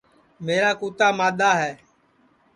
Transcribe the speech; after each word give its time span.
میرا 0.45 0.71
کُوتا 0.79 1.07
مادؔاہے 1.19 1.71